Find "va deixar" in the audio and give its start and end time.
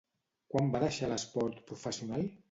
0.75-1.09